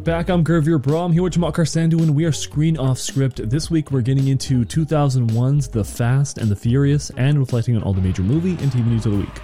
[0.00, 0.30] And we're back.
[0.30, 3.50] I'm Gervier Brom here with Jamal Karsandu, and we are screen off script.
[3.50, 7.92] This week we're getting into 2001's The Fast and the Furious and reflecting on all
[7.92, 9.42] the major movie and TV news of the week.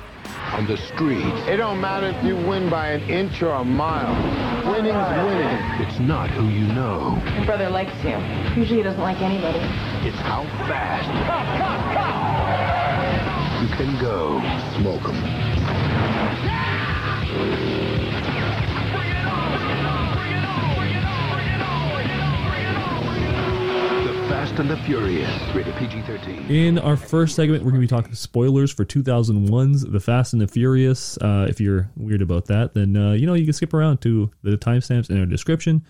[0.52, 4.14] On the street, It don't matter if you win by an inch or a mile.
[4.72, 5.86] Winning's winning.
[5.86, 8.16] it's not who you know, My brother likes you.
[8.56, 9.58] Usually he doesn't like anybody.
[10.08, 11.04] it's how fast
[13.60, 14.40] you can go.
[14.80, 15.16] Smoke 'em.
[17.36, 17.75] The
[24.56, 26.48] Fast and the Furious, rated PG-13.
[26.48, 30.40] In our first segment, we're going to be talking spoilers for 2001's The Fast and
[30.40, 31.18] the Furious.
[31.18, 34.30] Uh, if you're weird about that, then uh, you know you can skip around to
[34.42, 35.84] the timestamps in our description.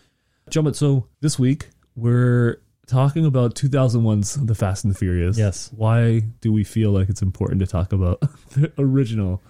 [0.50, 0.74] Jump it.
[0.74, 5.38] So this week we're talking about 2001's The Fast and the Furious.
[5.38, 5.70] Yes.
[5.76, 9.40] Why do we feel like it's important to talk about the original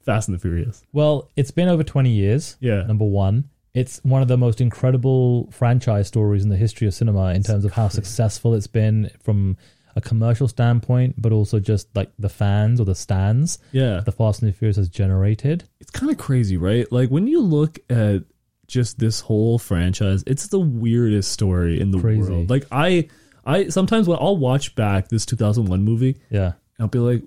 [0.00, 0.82] Fast and the Furious?
[0.92, 2.56] Well, it's been over 20 years.
[2.58, 2.82] Yeah.
[2.82, 3.50] Number one.
[3.74, 7.64] It's one of the most incredible franchise stories in the history of cinema in terms
[7.64, 9.56] of how successful it's been from
[9.96, 14.00] a commercial standpoint, but also just like the fans or the stands Yeah.
[14.04, 15.64] the Fast and the Furious has generated.
[15.80, 16.90] it's kind of crazy, right?
[16.92, 18.22] Like when you look at
[18.66, 22.22] just this whole franchise, it's the weirdest story in the Crazy.
[22.22, 22.50] world.
[22.50, 23.08] Like I,
[23.44, 26.52] I sometimes when I'll watch back this 2001 movie, Yeah.
[26.84, 27.22] I'll be like,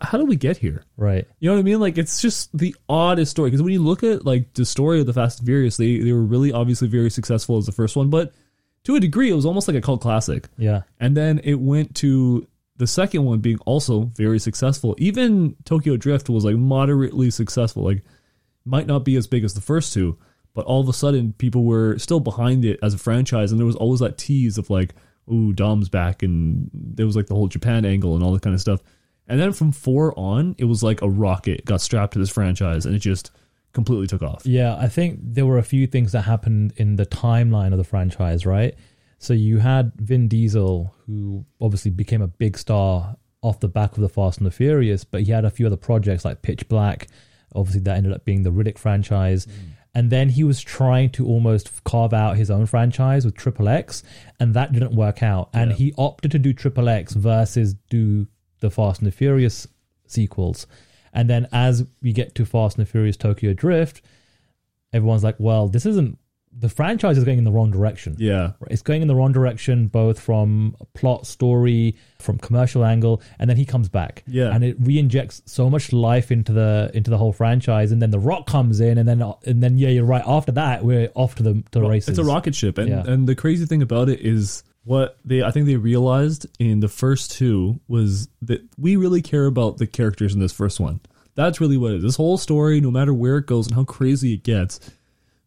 [0.00, 0.84] how do we get here?
[0.96, 1.26] Right.
[1.38, 1.80] You know what I mean?
[1.80, 5.06] Like it's just the oddest story because when you look at like the story of
[5.06, 8.10] the Fast and Furious, they they were really obviously very successful as the first one,
[8.10, 8.32] but
[8.84, 10.48] to a degree, it was almost like a cult classic.
[10.58, 10.82] Yeah.
[10.98, 12.46] And then it went to
[12.76, 14.96] the second one being also very successful.
[14.98, 17.84] Even Tokyo Drift was like moderately successful.
[17.84, 18.02] Like
[18.64, 20.18] might not be as big as the first two,
[20.54, 23.66] but all of a sudden people were still behind it as a franchise and there
[23.66, 24.94] was always that tease of like,
[25.32, 28.54] ooh, Dom's back and there was like the whole Japan angle and all that kind
[28.54, 28.80] of stuff.
[29.32, 32.84] And then from 4 on, it was like a rocket got strapped to this franchise
[32.84, 33.30] and it just
[33.72, 34.44] completely took off.
[34.44, 37.84] Yeah, I think there were a few things that happened in the timeline of the
[37.84, 38.74] franchise, right?
[39.18, 44.02] So you had Vin Diesel, who obviously became a big star off the back of
[44.02, 47.08] the Fast and the Furious, but he had a few other projects like Pitch Black.
[47.54, 49.46] Obviously, that ended up being the Riddick franchise.
[49.46, 49.52] Mm.
[49.94, 54.02] And then he was trying to almost carve out his own franchise with Triple X,
[54.40, 55.50] and that didn't work out.
[55.52, 58.26] And he opted to do Triple X versus do
[58.62, 59.68] the Fast and the Furious
[60.06, 60.66] sequels.
[61.12, 64.00] And then as we get to Fast and the Furious Tokyo Drift,
[64.92, 66.18] everyone's like, well, this isn't
[66.54, 68.14] the franchise is going in the wrong direction.
[68.18, 68.52] Yeah.
[68.68, 73.56] It's going in the wrong direction, both from plot, story, from commercial angle, and then
[73.56, 74.22] he comes back.
[74.26, 74.54] Yeah.
[74.54, 78.18] and it re-injects so much life into the into the whole franchise, and then the
[78.18, 80.22] Rock comes in, and then and then yeah, you're right.
[80.26, 82.10] After that, we're off to the to the races.
[82.10, 83.02] It's a rocket ship, and Yeah.
[83.06, 86.88] and the crazy thing about it is what they I think they realized in the
[86.88, 91.00] first two was that we really care about the characters in this first one.
[91.34, 92.02] That's really what it is.
[92.02, 94.80] This whole story, no matter where it goes and how crazy it gets,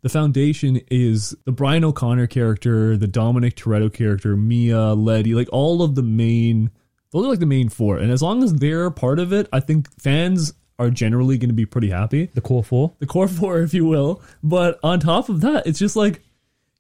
[0.01, 5.81] the foundation is the Brian O'Conner character, the Dominic Toretto character, Mia, Letty, like all
[5.81, 6.72] of the main.
[7.12, 9.59] Those are like the main four, and as long as they're part of it, I
[9.62, 12.94] think fans are generally going to be pretty happy the core four.
[13.00, 14.22] the core four, if you will.
[14.44, 16.22] But on top of that, it's just like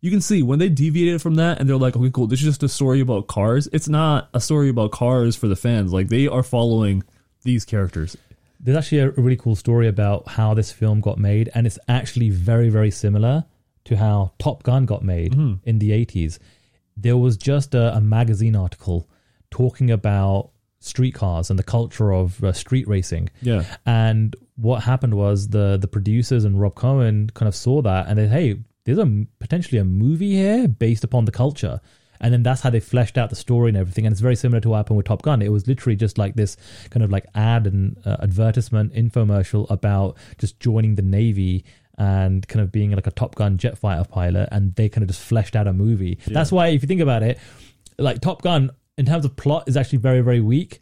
[0.05, 2.45] you can see when they deviated from that and they're like, okay, cool, this is
[2.45, 3.67] just a story about cars.
[3.73, 5.91] It's not a story about cars for the fans.
[5.91, 7.03] Like they are following
[7.41, 8.15] these characters.
[8.59, 12.29] There's actually a really cool story about how this film got made, and it's actually
[12.29, 13.45] very, very similar
[13.85, 15.33] to how Top Gun got made
[15.63, 16.37] in the 80s.
[16.95, 19.09] There was just a, a magazine article
[19.49, 20.51] talking about
[20.81, 23.31] streetcars and the culture of uh, street racing.
[23.41, 23.63] Yeah.
[23.87, 28.19] And what happened was the the producers and Rob Cohen kind of saw that and
[28.19, 31.81] they hey, there's a potentially a movie here based upon the culture.
[32.21, 34.05] And then that's how they fleshed out the story and everything.
[34.05, 35.41] And it's very similar to what happened with Top Gun.
[35.41, 36.55] It was literally just like this
[36.89, 41.65] kind of like ad and uh, advertisement infomercial about just joining the Navy
[41.97, 44.47] and kind of being like a Top Gun jet fighter pilot.
[44.51, 46.17] And they kind of just fleshed out a movie.
[46.27, 47.37] That's why, if you think about it,
[47.97, 50.79] like Top Gun, in terms of plot, is actually very, very weak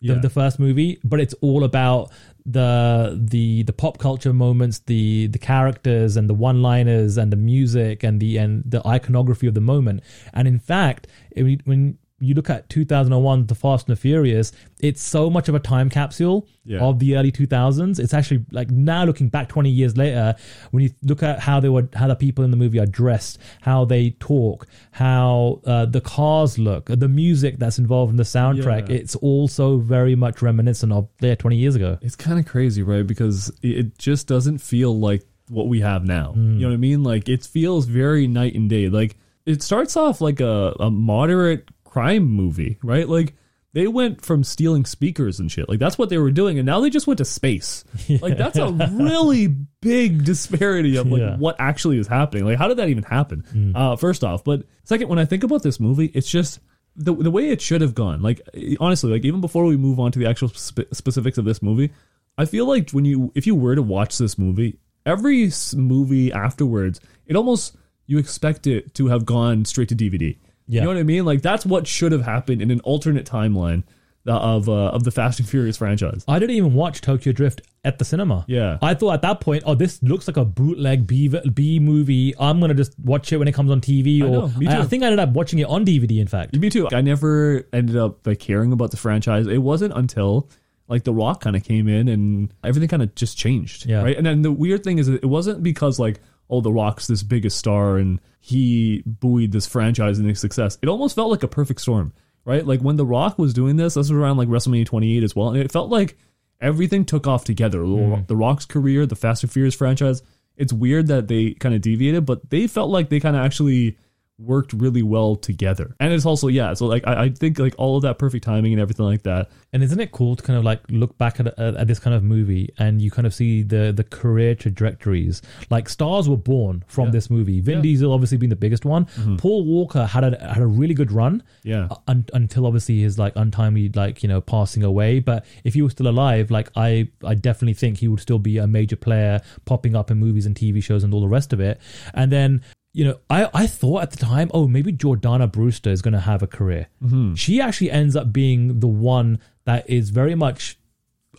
[0.00, 0.18] the, Yeah.
[0.20, 2.12] the first movie, but it's all about
[2.46, 7.36] the the the pop culture moments, the the characters and the one liners and the
[7.36, 10.02] music and the and the iconography of the moment.
[10.32, 15.02] And in fact, it, when you look at 2001, The Fast and the Furious, it's
[15.02, 16.80] so much of a time capsule Yeah.
[16.80, 17.98] of the early 2000s.
[17.98, 20.34] It's actually like now looking back 20 years later,
[20.70, 23.38] when you look at how they were, how the people in the movie are dressed,
[23.60, 28.88] how they talk, how uh, the cars look, the music that's involved in the soundtrack,
[28.88, 28.96] Yeah.
[28.96, 31.98] it's also very much reminiscent of there 20 years ago.
[32.00, 33.06] It's kind of crazy, right?
[33.06, 36.32] Because it it just doesn't feel like what we have now.
[36.34, 37.02] You know what I mean?
[37.02, 38.88] Like it feels very night and day.
[38.88, 43.08] Like it starts off like a, a moderate crime movie, right?
[43.08, 43.34] Like
[43.72, 45.68] they went from stealing speakers and shit.
[45.68, 47.84] Like that's what they were doing, and now they just went to space.
[48.08, 49.48] Like that's a really
[49.80, 51.36] big disparity of like Yeah.
[51.36, 52.44] what actually is happening.
[52.44, 53.72] Like, how did that even happen?
[53.74, 56.60] Uh, first off, but second, when I think about this movie, it's just
[56.96, 58.22] the the way it should have gone.
[58.22, 58.40] Like,
[58.80, 61.90] honestly, like even before we move on to the actual spe- specifics of this movie,
[62.38, 67.00] I feel like when you if you were to watch this movie, every movie afterwards,
[67.26, 67.76] it almost
[68.06, 70.36] you expect it to have gone straight to DVD.
[70.68, 70.80] Yeah.
[70.80, 71.24] You know what I mean?
[71.24, 73.84] Like that's what should have happened in an alternate timeline
[74.26, 76.24] of uh, of the Fast and Furious franchise.
[76.26, 78.44] I didn't even watch Tokyo Drift at the cinema.
[78.48, 78.78] Yeah.
[78.82, 82.34] I thought at that point, oh, this looks like a bootleg B, B movie.
[82.38, 84.22] I'm gonna just watch it when it comes on TV.
[84.22, 86.18] I Or know, me I, I think I ended up watching it on DVD.
[86.20, 86.88] In fact, Me too.
[86.92, 89.46] I never ended up like caring about the franchise.
[89.46, 90.50] It wasn't until
[90.88, 93.86] like The Rock kind of came in and everything kind of just changed.
[93.86, 94.02] Yeah.
[94.02, 94.16] Right.
[94.16, 97.22] And then the weird thing is, that it wasn't because like oh The Rock's this
[97.22, 100.78] biggest star and he buoyed this franchise into success.
[100.82, 102.12] It almost felt like a perfect storm.
[102.44, 102.64] Right.
[102.64, 105.48] Like when The Rock was doing this, this was around like WrestleMania 28 as well,
[105.48, 106.16] and it felt like
[106.60, 107.80] everything took off together.
[107.80, 108.34] The mm-hmm.
[108.34, 110.22] Rock's career, the Fast and Furious franchise.
[110.56, 113.98] It's weird that they kind of deviated, but they felt like they kind of actually
[114.38, 115.94] worked really well together.
[115.98, 118.72] And it's also yeah, so like I, I think like all of that perfect timing
[118.72, 119.48] and everything like that.
[119.72, 122.14] and isn't it cool to kind of like look back at, at, at this kind
[122.14, 125.40] of movie and you kind of see the the career trajectories?
[125.70, 127.60] Like stars were born from this movie.
[127.60, 129.06] Vin Diesel obviously being the biggest one.
[129.38, 131.38] Paul Walker had a had a really good run.
[131.38, 131.68] Mm-hmm.
[131.68, 131.88] Yeah.
[131.90, 135.82] uh, un- until obviously his like untimely like you know passing away but if he
[135.82, 139.40] was still alive like i i definitely think he would still be a major player
[139.64, 141.80] popping up in movies and tv shows and all the rest of it
[142.14, 142.62] and then
[142.96, 146.20] you know i i thought at the time oh maybe jordana brewster is going to
[146.20, 147.34] have a career mm-hmm.
[147.34, 150.78] she actually ends up being the one that is very much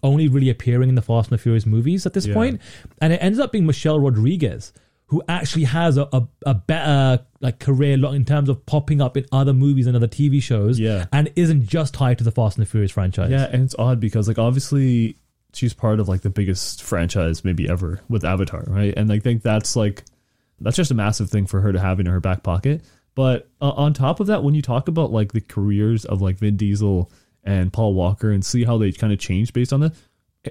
[0.03, 2.35] only really appearing in the Fast and the Furious movies at this Yeah.
[2.35, 2.61] point.
[3.01, 4.71] and it ends up being Michelle Rodriguez,
[5.07, 9.25] who actually has a, a, a better like career in terms of popping up in
[9.31, 11.05] other movies and other TV shows, Yeah.
[11.11, 13.31] and isn't just tied to the Fast and the Furious franchise.
[13.31, 15.17] Yeah, and it's odd because like obviously
[15.53, 18.93] she's part of like the biggest franchise maybe ever with Avatar, right?
[18.95, 20.03] And I think that's like
[20.59, 22.83] that's just a massive thing for her to have in her back pocket.
[23.15, 26.37] But uh, on top of that, when you talk about like the careers of like
[26.37, 27.11] Vin Diesel
[27.43, 29.95] and Paul Walker and see how they kind of changed based on that,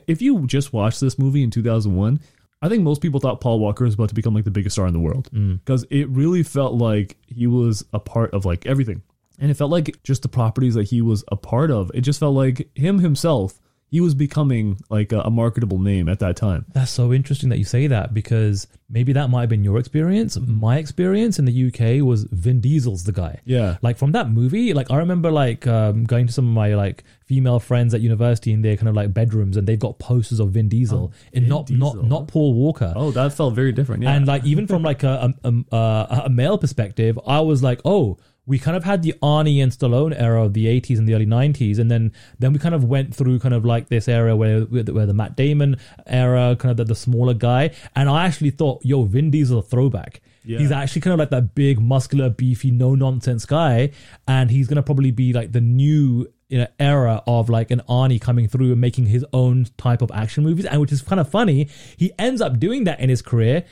[0.06, 2.20] if you just watched this movie in 2001,
[2.62, 4.86] I think most people thought Paul Walker was about to become like the biggest star
[4.86, 5.28] in the world
[5.64, 9.02] because it really felt like he was a part of like everything.
[9.38, 12.18] And it felt like just the properties that he was a part of, it just
[12.18, 16.66] felt like him himself, he was becoming like a, a marketable name at that time.
[16.72, 20.36] That's so interesting that you say that because maybe that might have been your experience.
[20.38, 23.40] My experience in the UK was Vin Diesel's the guy.
[23.44, 23.76] Yeah.
[23.82, 27.04] Like from that movie, like I remember like um, going to some of my like
[27.26, 30.50] female friends at university in their kind of like bedrooms and they've got posters of
[30.50, 31.94] Vin Diesel and Vin not Diesel.
[31.94, 32.92] not not Paul Walker.
[32.96, 34.02] Oh, that felt very different.
[34.02, 34.14] Yeah.
[34.14, 38.18] And like even from like a a, a a male perspective, I was like, oh,
[38.46, 41.26] we kind of had the Arnie and Stallone era of the 80s and the early
[41.26, 44.60] 90s, and then then we kind of went through kind of like this era where
[44.62, 45.76] where the Matt Damon
[46.06, 49.62] era, kind of the, the smaller guy, and I actually thought, yo, Vin Diesel a
[49.62, 50.20] throwback.
[50.44, 50.58] Yeah.
[50.58, 53.90] He's actually kind of like that big, muscular, beefy, no nonsense guy,
[54.28, 58.20] and he's gonna probably be like the new you know, era of like an Arnie
[58.20, 61.28] coming through and making his own type of action movies, and which is kind of
[61.28, 61.68] funny.
[61.96, 63.64] He ends up doing that in his career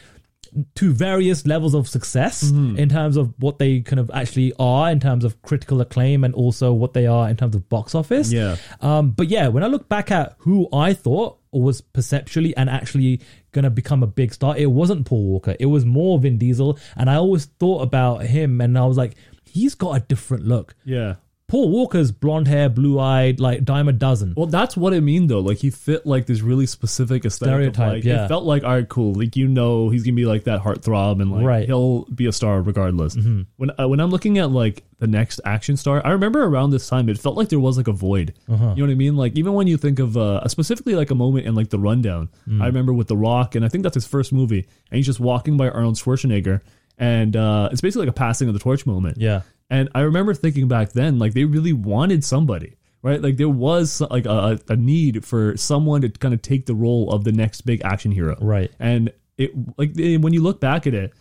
[0.76, 2.78] to various levels of success Mm-hmm.
[2.78, 6.34] in terms of what they kind of actually are in terms of critical acclaim and
[6.34, 8.32] also what they are in terms of box office.
[8.32, 8.56] Yeah.
[8.80, 13.20] Um, but yeah, when I look back at who I thought was perceptually and actually
[13.52, 15.56] going to become a big star, it wasn't Paul Walker.
[15.58, 16.78] It was more Vin Diesel.
[16.96, 20.74] And I always thought about him and I was like, he's got a different look.
[20.84, 21.14] yeah.
[21.46, 24.32] Paul Walker's blonde hair, blue eyed, like dime a dozen.
[24.34, 25.40] Well, that's what I mean though.
[25.40, 27.52] Like he fit like this really specific aesthetic.
[27.68, 28.24] of, Stereotype, like, yeah.
[28.24, 29.12] It felt like all right, cool.
[29.14, 31.62] Like you know, he's gonna be like that heartthrob, and like Right.
[31.64, 31.70] Mm-hmm.
[31.72, 33.14] he'll be a star regardless.
[33.56, 36.88] When uh, when I'm looking at like the next action star, I remember around this
[36.88, 38.32] time it felt like there was like a void.
[38.48, 38.70] Uh-huh.
[38.74, 39.16] You know what I mean?
[39.16, 42.30] Like even when you think of uh, specifically like a moment in like the rundown,
[42.48, 42.62] Mm.
[42.62, 44.60] I remember with The Rock, and I think that's his first movie,
[44.90, 46.60] and he's just walking by Arnold Schwarzenegger,
[46.98, 49.18] and uh, it's basically like a passing of the torch moment.
[49.18, 49.42] Yeah.
[49.74, 53.20] And I remember thinking back then, like they really wanted somebody, right?
[53.20, 57.10] Like there was like a, a need for someone to kind of take the role
[57.12, 58.70] of the next big action hero, Right.
[58.78, 61.12] And it like when you look back at it,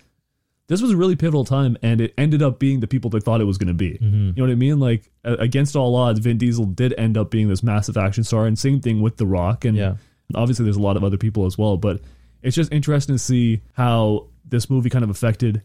[0.67, 3.41] this was a really pivotal time, and it ended up being the people they thought
[3.41, 3.93] it was going to be.
[3.97, 4.27] Mm-hmm.
[4.27, 4.79] You know what I mean?
[4.79, 8.57] Like against all odds, Vin Diesel did end up being this massive action star, and
[8.57, 9.95] same thing with The Rock, and Yeah.
[10.35, 11.75] obviously there's a lot of other people as well.
[11.77, 12.01] But
[12.43, 15.63] it's just interesting to see how this movie kind of affected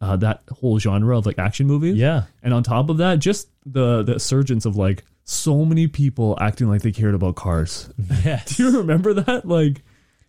[0.00, 1.96] uh, that whole genre of like action movies.
[1.96, 2.24] Yeah.
[2.42, 6.68] And on top of that, just the the surgence of like so many people acting
[6.68, 7.90] like they cared about cars.
[8.24, 8.56] Yes.
[8.56, 9.46] Do you remember that?
[9.46, 9.82] Like,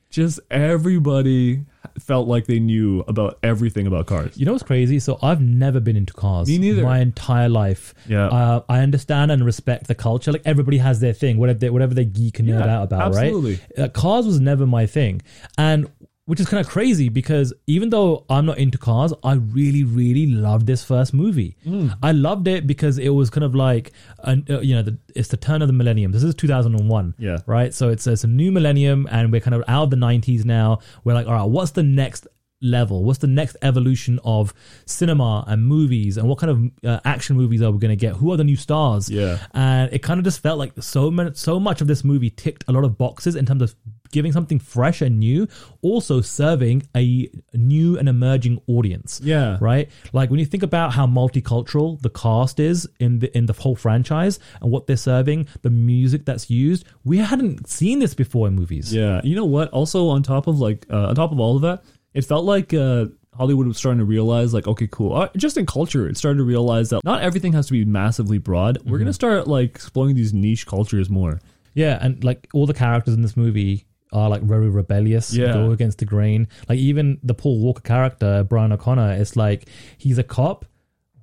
[0.09, 1.65] just everybody
[1.99, 4.37] felt like they knew about everything about cars.
[4.37, 4.99] You know what's crazy?
[4.99, 6.47] So I've never been into cars.
[6.47, 6.83] Me neither.
[6.83, 7.93] My entire life.
[8.07, 8.27] Yeah.
[8.27, 10.31] Uh, I understand and respect the culture.
[10.31, 13.01] Like everybody has their thing, whatever they, whatever they geek and nerd Yeah, out about,
[13.15, 13.59] absolutely.
[13.77, 13.85] right?
[13.85, 15.21] Uh, cars was never my thing.
[15.57, 15.89] And
[16.31, 20.27] which is kind of crazy because even though I'm not into cars, I really, really
[20.27, 21.57] loved this first movie.
[22.01, 25.27] I loved it because it was kind of like, an, uh, you know, the, it's
[25.27, 26.13] the turn of the millennium.
[26.13, 27.15] This is 2001.
[27.17, 27.39] Yeah.
[27.45, 27.73] Right.
[27.73, 30.79] So it's, it's a new millennium and we're kind of out of the 90s now.
[31.03, 32.27] We're like, all right, what's the next
[32.61, 33.03] level?
[33.03, 34.53] What's the next evolution of
[34.85, 36.17] cinema and movies?
[36.17, 38.15] And what kind of uh, action movies are we going to get?
[38.15, 39.09] Who are the new stars?
[39.09, 39.37] Yeah.
[39.53, 42.63] and it kind of just felt like so many, so much of this movie ticked
[42.67, 43.75] a lot of boxes in terms of
[44.11, 45.47] giving something fresh and new,
[45.81, 49.21] also serving a new and emerging audience.
[49.23, 49.57] Yeah.
[49.61, 49.89] right.
[50.13, 53.75] Like when you think about how multicultural the cast is in the in the whole
[53.75, 58.55] franchise and what they're serving, the music that's used, we hadn't seen this before in
[58.55, 58.93] movies.
[58.93, 59.69] Yeah, you know what?
[59.69, 62.73] Also, on top of like, uh, on top of all of that, it felt like
[62.73, 65.13] uh, Hollywood was starting to realize, like, okay, cool.
[65.15, 68.37] Uh, just in culture, it started to realize that not everything has to be massively
[68.37, 68.79] broad.
[68.85, 71.39] We're gonna start like exploring these niche cultures more.
[71.73, 75.53] Yeah, and like all the characters in this movie are like very rebellious, Yeah.
[75.53, 76.49] go against the grain.
[76.67, 80.65] Like even the Paul Walker character, Brian O'Conner, it's like he's a cop,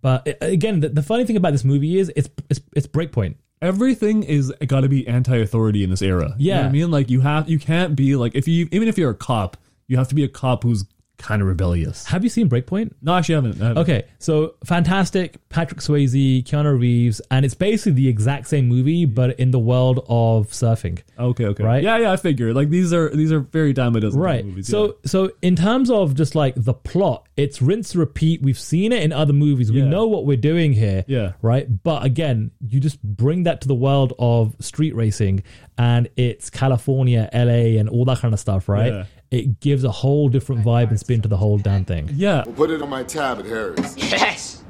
[0.01, 3.35] but again, the, the funny thing about this movie is it's it's it's Breakpoint.
[3.61, 6.35] Everything is got to be anti-authority in this era.
[6.39, 6.57] You know Yeah.
[6.63, 9.11] what I mean, like you have, you can't be like if you even if you're
[9.11, 9.57] a cop,
[9.89, 10.85] you have to be a cop who's
[11.19, 12.07] kind of rebellious.
[12.07, 12.93] Have you seen Breakpoint?
[13.03, 13.61] No, actually, I haven't.
[13.61, 13.83] I haven't.
[13.83, 19.39] Okay, so fantastic, Patrick Swayze, Keanu Reeves, and it's basically the exact same movie, but
[19.41, 21.01] in the world of surfing.
[21.19, 21.65] Okay, okay.
[21.65, 21.83] Right?
[21.83, 22.13] Yeah, yeah.
[22.13, 24.45] I figure like these are these are very dime a dozen Right.
[24.45, 24.69] movies.
[24.69, 24.93] so yeah.
[25.07, 28.43] so in terms of just like the plot, it's rinse repeat.
[28.43, 29.73] We've seen it in other movies.
[29.73, 29.89] We Yeah.
[29.89, 31.05] know what we're doing here.
[31.07, 31.33] Yeah.
[31.41, 31.67] Right.
[31.85, 35.43] But again, you just bring that to the world of street racing
[35.79, 38.93] and it's California, LA, and all that kind of stuff, right?
[38.93, 39.05] Yeah.
[39.31, 42.11] It gives a whole different vibe and spin to the whole damn thing.
[42.15, 43.97] yeah, Well, put it on my tab at Harry's.
[43.97, 44.65] Yes.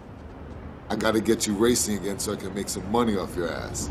[0.91, 3.89] I gotta get you racing again so I can make some money off your ass.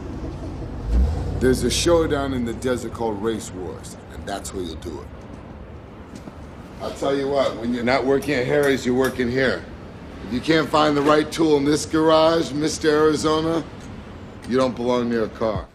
[1.40, 5.08] There's a showdown in the desert called Race Wars, and that's where you'll do it.
[6.82, 9.64] I'll tell you what, when you're not working at Harry's, you're working here.
[10.28, 12.90] If you can't find the right tool in this garage, Mr.
[12.90, 13.64] Arizona,
[14.48, 15.68] you don't belong near a car.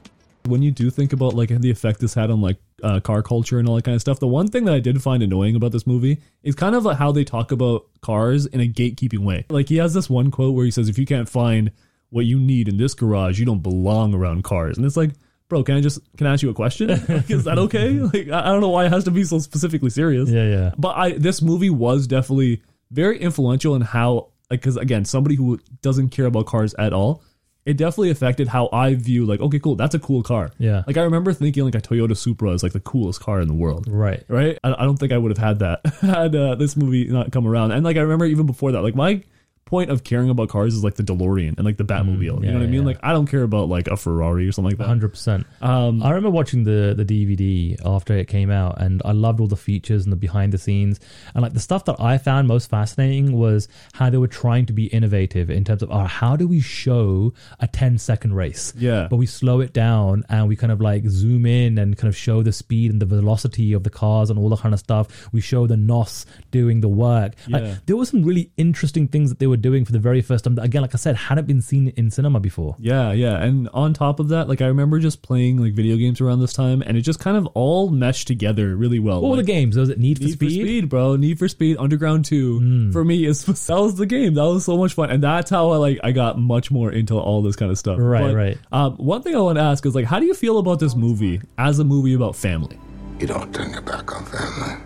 [0.47, 3.59] when you do think about like the effect this had on like uh, car culture
[3.59, 5.73] and all that kind of stuff, the one thing that I did find annoying about
[5.73, 9.45] this movie is kind of like how they talk about cars in a gatekeeping way.
[9.49, 11.71] Like he has this one quote where he says, "If you can't find
[12.11, 15.11] what you need in this garage, you don't belong around cars," and it's like.
[15.53, 16.89] Bro, can I just can I ask you a question?
[17.09, 17.91] Like, is that okay?
[17.91, 20.31] Like, I don't know why it has to be so specifically serious.
[20.31, 20.71] Yeah, yeah.
[20.79, 25.61] But I this movie was definitely very influential in how like because again somebody who
[25.83, 27.23] doesn't care about cars at all,
[27.67, 30.53] it definitely affected how I view like okay cool that's a cool car.
[30.57, 30.85] Yeah.
[30.87, 33.53] Like I remember thinking like a Toyota Supra is like the coolest car in the
[33.53, 33.89] world.
[33.91, 34.25] Right.
[34.29, 34.59] Right.
[34.65, 37.47] I, I don't think I would have had that had uh, this movie not come
[37.47, 37.73] around.
[37.73, 39.23] And like I remember even before that like my
[39.65, 42.23] point of caring about cars is like the DeLorean and like the Batmobile.
[42.23, 42.81] you Mm, yeah, know what I mean?
[42.81, 42.87] yeah.
[42.87, 44.87] Like I don't care about like a Ferrari or something like that.
[44.87, 45.47] Hundred percent.
[45.63, 49.47] Um, I remember watching the the DVD after it came out, and I loved all
[49.47, 51.01] the features and the behind the scenes,
[51.35, 54.73] and like the stuff that I found most fascinating was how they were trying to
[54.73, 58.75] be innovative in terms of oh, how do we show a 10 second race?
[58.77, 59.07] Yeah.
[59.09, 62.17] but we slow it down and we kind of like zoom in and kind of
[62.17, 65.29] show the speed and the velocity of the cars and all that kind of stuff.
[65.33, 67.35] We show the NOS doing the work.
[67.47, 67.59] Yeah.
[67.59, 70.45] Like there were some really interesting things that they were doing for the very first
[70.45, 70.55] time.
[70.57, 72.77] That, again, like I said, hadn't been seen in cinema before.
[72.79, 73.43] Yeah, yeah.
[73.43, 76.53] And on top of that, like I remember just playing like video games around this
[76.53, 79.21] time and it just kind of all meshed together really well.
[79.21, 79.77] all Like, the games?
[79.77, 80.61] Was it Need for Need Speed?
[80.61, 81.17] For Speed, bro.
[81.17, 84.35] Need for Speed Underground 2 for me is that was the game.
[84.35, 85.11] That was so much fun.
[85.11, 87.99] And that's how I like I got much more into all this kind of stuff.
[88.01, 88.59] Right, right.
[88.71, 90.95] Um, one thing I want to ask is like how do you feel about this
[90.95, 92.79] movie as a movie about family?
[93.19, 94.77] You don't turn your back on family.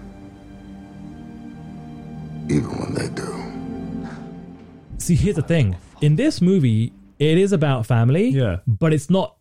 [2.48, 3.55] Even when they do.
[4.98, 5.76] See, here's the thing.
[6.00, 8.28] In this movie, it is about family.
[8.28, 8.58] Yeah.
[8.66, 9.35] But it's not.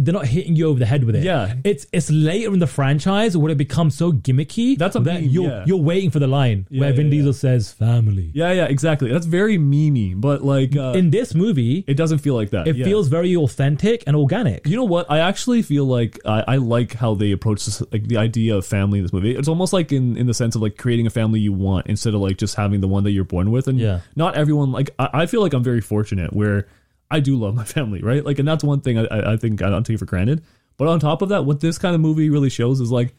[0.00, 1.24] They're not hitting you over the head with it.
[1.24, 1.54] Yeah.
[1.64, 4.76] it's it's later in the franchise where it becomes so gimmicky.
[4.78, 5.64] That's a that mean, you're yeah.
[5.66, 8.30] you're waiting for the line Yeah, where Vin yeah, Diesel says family.
[8.34, 9.10] Yeah, yeah, exactly.
[9.12, 12.66] That's very memey, but like uh, In this movie, it doesn't feel like that.
[12.68, 14.66] it feels very authentic and organic.
[14.66, 15.10] You know what?
[15.10, 18.66] I actually feel like I, I like how they approach this, like the idea of
[18.66, 19.34] family in this movie.
[19.36, 22.14] It's almost like in, in the sense of like creating a family you want instead
[22.14, 23.68] of like just having the one that you're born with.
[23.68, 24.00] And Yeah.
[24.16, 26.66] not everyone like I, I feel like I'm very fortunate where
[27.12, 28.24] I do love my family, right?
[28.24, 30.42] Like, and that's one thing I, I think I don't take for granted.
[30.78, 33.14] But on top of that, what this kind of movie really shows is like,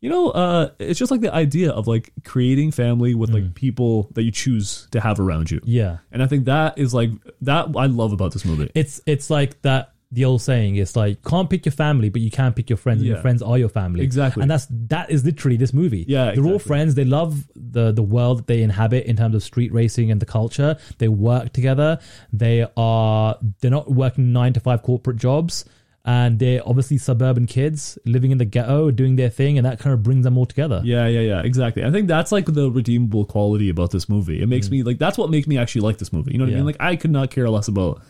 [0.00, 4.10] you know, uh, it's just like the idea of like creating family with like people
[4.12, 5.60] that you choose to have around you.
[5.60, 5.64] Mm.
[5.66, 5.98] Yeah.
[6.12, 7.10] And I think that is like
[7.42, 8.70] that I love about this movie.
[8.74, 12.30] It's it's like that the old saying is like can't pick your family but you
[12.30, 14.40] can pick your friends and your friends are your family Exactly.
[14.42, 18.02] and that's that is literally this movie Yeah, they're all friends they love the the
[18.16, 21.98] world that they inhabit in terms of street racing and the culture they work together
[22.32, 25.64] they are they're not working nine to five corporate jobs
[26.06, 29.94] and they're obviously suburban kids living in the ghetto, doing their thing, and that kind
[29.94, 30.82] of brings them all together.
[30.84, 31.82] Yeah, yeah, yeah, exactly.
[31.82, 34.42] I think that's like the redeemable quality about this movie.
[34.42, 36.32] It makes me like that's what makes me actually like this movie.
[36.32, 36.56] You know what I Mm.
[36.56, 36.66] Mean?
[36.66, 38.02] Like I could not care less about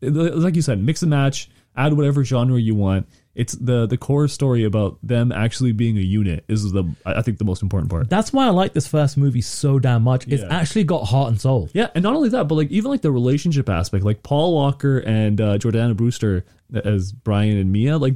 [0.00, 3.08] like you said, mix and match, add whatever genre you want.
[3.34, 7.38] It's the the core story about them actually being a unit is the I think
[7.38, 8.10] the most important part.
[8.10, 10.26] That's why I like this first movie so damn much.
[10.26, 10.48] It's Yeah.
[10.58, 11.68] actually got heart and soul.
[11.72, 14.98] Yeah, and not only that, but like even like the relationship aspect, like Paul Walker
[14.98, 18.14] and uh, Jordana Brewster as Brian and Mia, like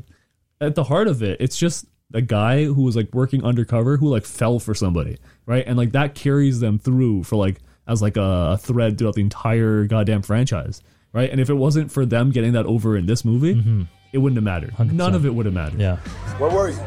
[0.60, 4.08] at the heart of it, it's just a guy who was like working undercover who
[4.08, 5.64] like fell for somebody, right?
[5.66, 9.84] And like that carries them through for like as like a thread throughout the entire
[9.86, 10.82] goddamn franchise,
[11.12, 11.31] right?
[11.31, 13.83] And if it wasn't for them getting that over in this movie, mm-hmm.
[14.12, 14.75] it wouldn't have mattered.
[14.92, 15.81] None of it would have mattered.
[15.81, 15.97] Yeah.
[16.38, 16.78] Where were you?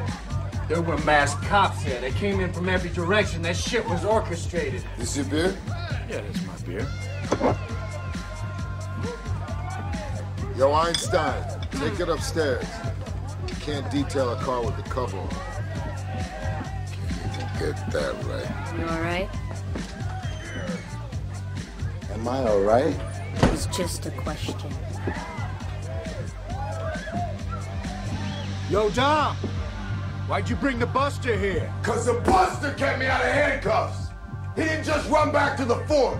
[0.67, 2.01] There were masked cops here.
[2.01, 3.43] They came in from every direction.
[3.43, 4.83] That shit was orchestrated.
[4.97, 5.55] This your beer?
[6.09, 6.87] Yeah, that's my beer.
[10.57, 12.65] Yo, Einstein, take it upstairs.
[13.47, 15.29] You can't detail a car with the cover on.
[16.89, 18.49] Can't even get that right.
[18.77, 19.29] You alright?
[22.11, 22.95] Am I alright?
[22.95, 23.14] It
[23.55, 24.53] was just a question.
[28.69, 29.37] Yo, Dom!
[30.27, 31.73] Why'd you bring the Buster here?
[31.81, 34.09] Cause the Buster kept me out of handcuffs.
[34.57, 36.17] He didn't just run back to the fort.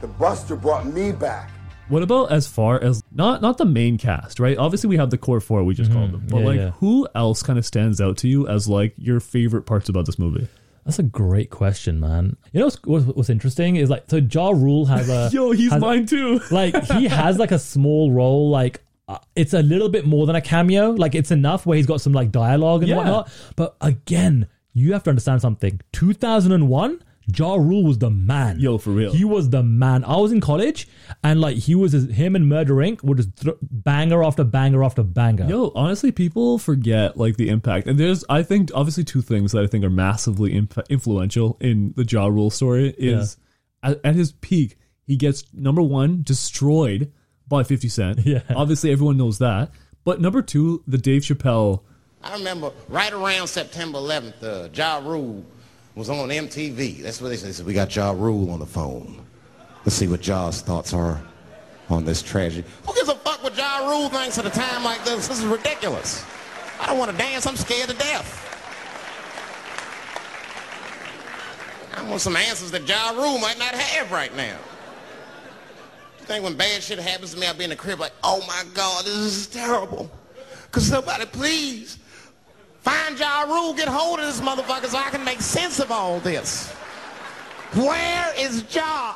[0.00, 1.52] The Buster brought me back.
[1.88, 4.58] What about as far as not not the main cast, right?
[4.58, 6.38] Obviously, we have the core four we just called them, but Mm-hmm.
[6.38, 6.70] Yeah, like yeah.
[6.80, 10.18] who else kind of stands out to you as like your favorite parts about this
[10.18, 10.48] movie?
[10.86, 12.36] That's a great question, man.
[12.52, 15.70] You know what's, what's, what's interesting is like so Ja Rule has a Yo, he's
[15.72, 16.40] has- mine too.
[16.50, 20.34] like he has like a small role like uh, it's a little bit more than
[20.36, 22.96] a cameo like it's enough where he's got some like dialogue and Yeah.
[22.96, 27.02] whatnot but again you have to understand something 2001
[27.34, 28.60] Ja Rule was the man.
[28.60, 29.12] Yo, for real.
[29.12, 30.04] He was the man.
[30.04, 30.86] I was in college,
[31.24, 33.02] and like he was, him and Murder Inc.
[33.02, 35.44] would just thro- banger after banger after banger.
[35.46, 39.64] Yo, honestly, people forget like the impact, and there's I think obviously two things that
[39.64, 43.36] I think are massively imp- influential in the Ja Rule story is
[43.82, 47.12] at, at his peak he gets number one destroyed
[47.48, 48.20] by Fifty Cent.
[48.24, 48.42] Yeah.
[48.54, 49.70] obviously everyone knows that,
[50.04, 51.82] but number two, the Dave Chappelle.
[52.22, 55.44] I remember right around September 11th, uh, Ja Rule
[55.96, 57.02] was on MTV.
[57.02, 57.48] That's what they said.
[57.48, 59.24] They said, we got Ja Rule on the phone.
[59.84, 61.20] Let's see what Ja's thoughts are
[61.88, 62.68] on this tragedy.
[62.86, 65.26] Who gives a fuck what Ja Rule thinks at a time like this?
[65.26, 66.24] This is ridiculous.
[66.78, 67.46] I don't want to dance.
[67.46, 68.42] I'm scared to death.
[71.96, 74.58] I want some answers that Ja Rule might not have right now.
[76.20, 78.44] You think when bad shit happens to me, I'll be in the crib like, oh
[78.46, 80.10] my God, this is terrible.
[80.72, 81.98] Could somebody please
[82.86, 86.20] find Ja Rule, get hold of this motherfucker so I can make sense of all
[86.20, 86.70] this?
[87.74, 89.14] Where is Ja?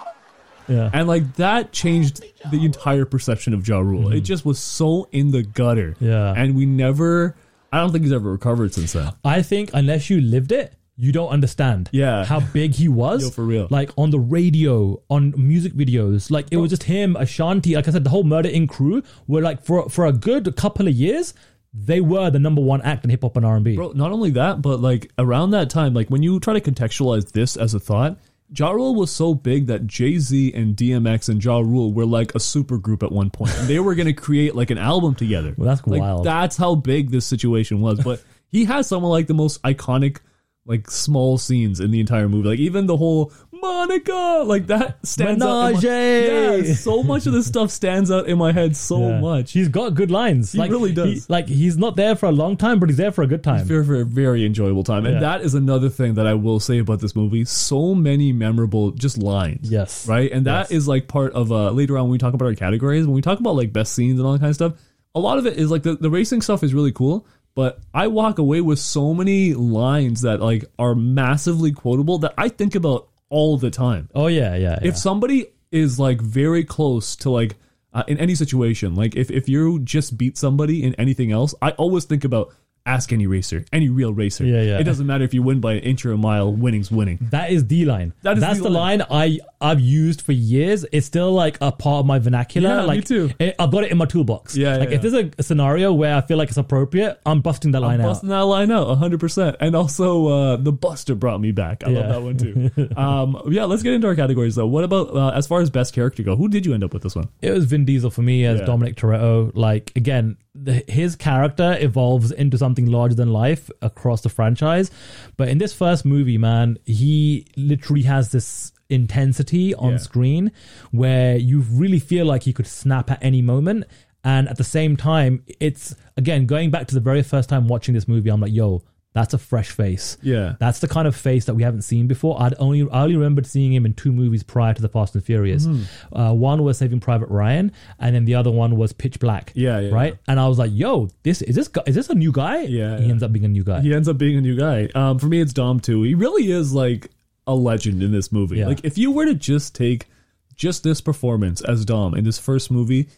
[0.68, 0.90] Yeah.
[0.92, 4.12] And like that changed the entire perception of Ja Rule.
[4.12, 5.92] It just was so in the gutter.
[5.92, 6.04] Mm-hmm.
[6.04, 6.34] Yeah.
[6.36, 7.36] And we never
[7.72, 9.12] I don't think he's ever recovered since then.
[9.24, 11.88] I think unless you lived it, you don't understand.
[11.92, 12.24] Yeah.
[12.24, 13.22] How big he was.
[13.22, 13.68] Yo, for real.
[13.70, 16.30] Like on the radio, on music videos.
[16.30, 17.76] Like it was just him, Ashanti.
[17.76, 18.68] Like I said, the whole Murder Inc.
[18.68, 21.34] crew were like for for a good couple of years,
[21.72, 23.76] they were the number one act in hip hop and R and B.
[23.76, 27.32] Bro, not only that, but like around that time, like when you try to contextualize
[27.32, 28.18] this as a thought,
[28.52, 32.34] Ja Rule was so big that Jay Z and DMX and Ja Rule were like
[32.34, 33.56] a super group at one point.
[33.56, 35.54] And they were going to create like an album together.
[35.56, 36.24] Well, that's like, wild.
[36.24, 38.00] That's how big this situation was.
[38.00, 40.18] But he has some of like the most iconic,
[40.64, 42.48] like small scenes in the entire movie.
[42.48, 45.68] Like even the whole Monica, like that stands out.
[45.68, 49.20] in my- yeah, so much of this stuff stands out in my head so Yeah.
[49.20, 49.52] much.
[49.52, 50.52] He's got good lines.
[50.52, 51.28] He like, really does.
[51.30, 53.64] like he's not there for a long time, but he's there for a good time.
[53.66, 55.04] Very, very, very enjoyable time.
[55.06, 55.20] And Yeah.
[55.20, 57.44] that is another thing that I will say about this movie.
[57.44, 59.70] So many memorable just lines.
[59.70, 60.06] Yes.
[60.08, 60.30] Right?
[60.32, 60.88] And that is Yes.
[60.88, 63.40] like part of uh later on when we talk about our categories, when we talk
[63.40, 64.72] about like best scenes and all that kind of stuff,
[65.14, 67.26] a lot of it is like the, the racing stuff is really cool.
[67.56, 72.48] But I walk away with so many lines that like are massively quotable that I
[72.48, 74.78] think about all the time oh yeah, yeah.
[74.78, 74.92] if yeah.
[74.92, 77.56] somebody is like very close to like
[77.92, 81.70] uh, in any situation like if, if you just beat somebody in anything else i
[81.72, 82.54] always think about
[82.86, 84.78] ask any racer any real racer Yeah, yeah.
[84.78, 87.50] it doesn't matter if you win by an inch or a mile winning's winning That
[87.52, 88.14] is the line.
[88.22, 89.02] That is That's the the line.
[89.10, 90.86] I I've used for years.
[90.90, 92.70] It's still like a part of my vernacular.
[92.70, 93.30] Yeah, me too.
[93.38, 94.56] it- I've got it in my toolbox.
[94.56, 97.72] Yeah, Like yeah, if there's a, scenario where I feel like it's appropriate, I'm busting
[97.72, 98.08] that line I'm out.
[98.10, 101.98] busting that line out 100% and also uh the buster brought me back i Yeah.
[102.00, 105.30] love that one too um yeah let's get into our categories though what about uh,
[105.30, 107.50] as far as best character go who did you end up with this one It
[107.50, 108.66] was Vin Diesel for me as Yeah.
[108.66, 109.52] Dominic Toretto.
[109.54, 114.90] Like again, the, his character evolves into something larger than life across the franchise.
[115.36, 119.98] But in this first movie, man, he literally has this intensity on Yeah.
[119.98, 120.52] screen
[120.90, 123.84] where you really feel like he could snap at any moment.
[124.22, 127.94] And at the same time, it's again going back to the very first time watching
[127.94, 128.28] this movie.
[128.30, 130.16] I'm like, yo, that's a fresh face.
[130.22, 130.54] Yeah.
[130.60, 132.40] That's the kind of face that we haven't seen before.
[132.40, 135.24] I'd only I only remembered seeing him in two movies prior to the Fast and
[135.24, 135.66] Furious.
[135.66, 136.16] Mm-hmm.
[136.16, 139.52] Uh, one was Saving Private Ryan, and then the other one was Pitch Black.
[139.56, 140.16] Yeah, yeah, right.
[140.28, 142.98] And I was like, "Yo, this is this guy, is this a new guy?" Yeah,
[142.98, 143.10] he yeah.
[143.10, 143.80] ends up being a new guy.
[143.80, 144.88] He ends up being a new guy.
[144.94, 146.02] Um, for me, it's Dom too.
[146.04, 147.10] He really is like
[147.48, 148.58] a legend in this movie.
[148.58, 148.68] Yeah.
[148.68, 150.06] Like if you were to just take
[150.54, 153.08] just this performance as Dom in this first movie,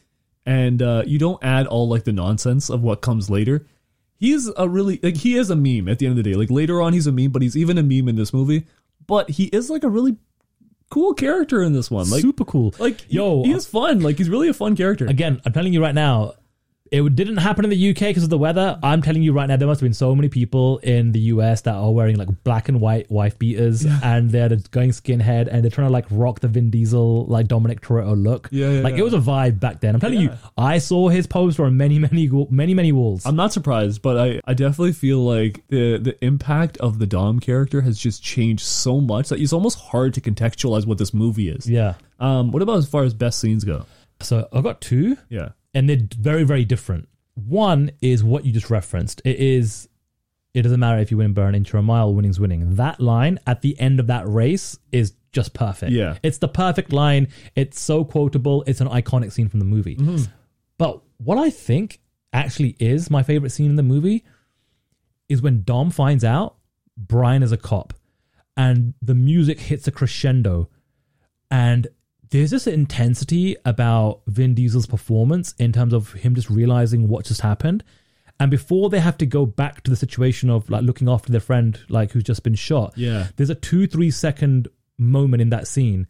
[0.47, 3.67] and uh, you don't add all like the nonsense of what comes later,
[4.23, 6.37] he's a really like he is a meme at the end of the day.
[6.37, 8.67] Like later on, he's a meme, but he's even a meme in this movie.
[9.07, 10.17] But he is like a really
[10.91, 12.09] cool character in this one.
[12.09, 12.73] Like Super cool.
[12.79, 14.01] Like Yo, yo, he is fun.
[14.01, 15.07] Like he's really a fun character.
[15.07, 16.35] Again, I'm telling you right now,
[16.93, 18.79] it didn't happen in the UK because of the weather.
[18.83, 21.63] I'm telling you right now, there must have been so many people in the US
[21.63, 25.71] that are wearing like black and white wife beaters and they're going skinhead and they're
[25.71, 28.49] trying to like rock the Vin Diesel, like Dominic Toretto look.
[28.53, 29.01] Yeah, yeah, like yeah.
[29.01, 29.95] it was a vibe back then.
[29.95, 33.25] I'm telling you, I saw his poster on many, many, many, many walls.
[33.25, 37.41] I'm not surprised, but I, I definitely feel like the the impact of the Dom
[37.41, 41.49] character has just changed so much that it's almost hard to contextualize what this movie
[41.49, 41.69] is.
[41.69, 41.95] yeah.
[42.21, 43.85] Um, what about as far as best scenes go?
[44.21, 45.17] So I've got two.
[45.29, 45.51] Yeah.
[45.75, 47.09] And they're very very different.
[47.35, 49.23] One is what you just referenced.
[49.25, 49.89] It is
[50.55, 52.75] it doesn't matter if you win by an inch a mile winning's winning.
[52.77, 55.93] That line at the end of that race is just perfect.
[55.93, 56.19] Yeah.
[56.23, 57.29] it's the perfect line.
[57.57, 58.65] It's so quotable.
[58.67, 59.97] It's an iconic scene from the movie.
[59.97, 60.25] Mm-hmm.
[60.77, 62.01] But what i think
[62.33, 64.25] actually is my favorite scene in the movie
[65.29, 66.57] is when dom finds out
[66.97, 67.95] brian is a cop
[68.57, 70.69] and the music hits a crescendo
[71.51, 71.87] and
[72.33, 77.43] there's this intensity about Vin Diesel's performance in terms of him just realizing what just
[77.43, 77.85] happened.
[78.41, 81.41] And before they have to go back to the situation of like looking after their
[81.43, 83.29] friend, like who's just been shot, Yeah.
[83.37, 84.67] there's a two, three second
[84.99, 86.07] moment in that scene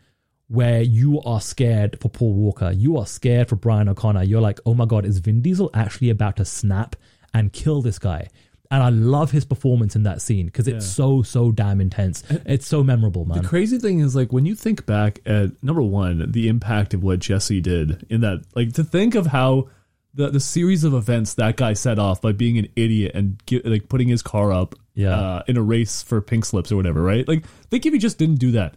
[0.49, 2.71] where you are scared for Paul Walker.
[2.71, 4.23] You are scared for Brian O'Conner.
[4.23, 6.95] You're like, oh my God, is Vin Diesel actually about to snap
[7.35, 8.29] and kill this guy?
[8.73, 12.25] And I love his performance in that scene because it's so, so damn intense.
[12.47, 13.43] It's so memorable, man.
[13.43, 17.03] The crazy thing is like when you think back at number one, the impact of
[17.03, 19.69] what Jesse did in that like to think of how
[20.15, 23.67] the the series of events that guy set off by being an idiot and get,
[23.67, 25.11] like putting his car up Yeah.
[25.21, 27.29] uh, in a race for pink slips or whatever, right?
[27.29, 28.75] Like think if he just didn't do that.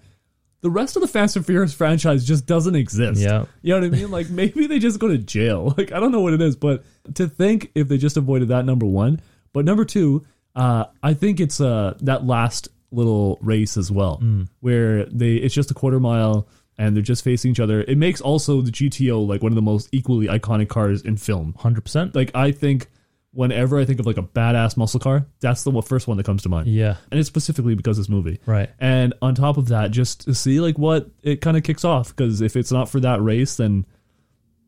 [0.60, 3.22] The rest of the Fast and Furious franchise just doesn't exist.
[3.22, 3.46] Yeah.
[3.62, 4.12] You know what I mean?
[4.12, 5.74] Like maybe they just go to jail.
[5.78, 6.84] Like I don't know what it is, but
[7.16, 9.22] to think if they just avoided that number one.
[9.56, 14.22] But number two, uh, I think it's uh that last little race as well,
[14.60, 17.82] where they it's just a quarter mile and they're just facing each other.
[17.82, 21.56] It makes also the GTO like one of the most equally iconic cars in film.
[21.60, 22.14] 100%.
[22.16, 22.88] Like I think
[23.32, 26.44] whenever I think of like a badass muscle car, that's the first one that comes
[26.44, 26.68] to mind.
[26.68, 26.98] Yeah.
[27.12, 28.40] And it's specifically because of this movie.
[28.46, 28.70] Right.
[28.80, 32.10] And on top of that, just to see like what it kind of kicks off,
[32.16, 33.86] because if it's not for that race, then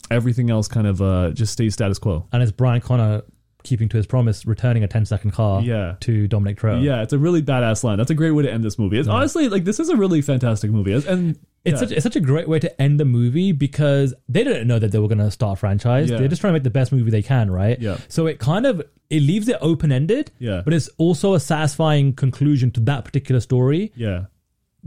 [0.09, 2.27] everything else kind of uh, just stays status quo.
[2.31, 3.23] and it's Brian Connor
[3.67, 5.95] keeping to his promise, returning a 10 second car Yeah.
[6.01, 6.83] to Dominic Toretto.
[6.83, 7.97] Yeah, it's a really badass line.
[7.97, 8.97] That's a great way to end this movie.
[8.97, 11.75] It's honestly like this is a really fantastic movie, and It's, yeah.
[11.87, 14.91] such, it's such a great way to end the movie because they didn't know that
[14.91, 16.09] they were going to start a franchise.
[16.09, 16.17] Yeah.
[16.19, 17.77] They're just trying to make the best movie they can, right?
[17.79, 17.97] Yeah.
[18.07, 20.31] So it kind of it leaves it open ended.
[20.39, 20.61] Yeah.
[20.63, 24.25] But it's also a satisfying conclusion to that particular story, yeah.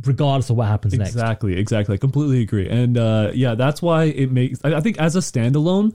[0.06, 1.10] regardless of what happens next.
[1.10, 1.94] Exactly, exactly.
[1.94, 2.68] I completely agree.
[2.68, 4.60] And uh, yeah, that's why it makes.
[4.64, 5.94] I, I think as a standalone,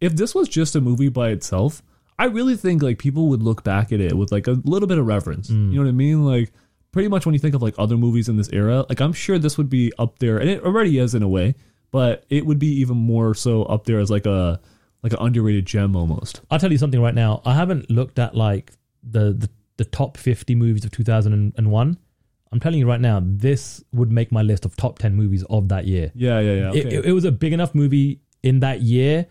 [0.00, 1.82] if this was just a movie by itself,
[2.18, 4.98] I really think like people would look back at it with like a little bit
[4.98, 5.50] of reverence.
[5.50, 5.70] Mm.
[5.70, 6.24] You know what I mean?
[6.24, 6.52] Like
[6.92, 9.38] pretty much when you think of like other movies in this era, like I'm sure
[9.38, 11.54] this would be up there, and it already is in a way,
[11.90, 14.60] but it would be even more so up there as like a
[15.02, 16.40] like an underrated gem almost.
[16.50, 17.42] I'll tell you something right now.
[17.44, 21.98] I haven't looked at like the the, the top 50 movies of 2001.
[22.52, 25.68] I'm telling you right now, this would make my list of top 10 movies of
[25.68, 26.12] that year.
[26.14, 26.72] Yeah, yeah, yeah.
[26.72, 29.26] It, it, it was a big enough movie in that year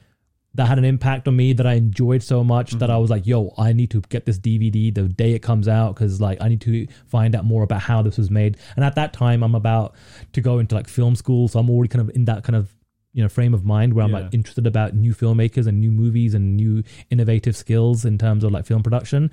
[0.56, 2.92] that had an impact on me that I enjoyed so much that Mm-hmm.
[2.92, 5.96] I was like, yo, I need to get this DVD the day it comes out
[5.96, 8.58] because like I need to find out more about how this was made.
[8.76, 9.96] And at that time, I'm about
[10.34, 12.74] to go into like film school, so I'm already kind of in that kind of
[13.14, 16.34] you know frame of mind where I'm like interested about new filmmakers and new movies
[16.34, 19.32] and new innovative skills in terms of like film production.